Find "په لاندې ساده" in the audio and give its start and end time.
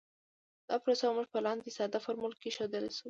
1.33-1.99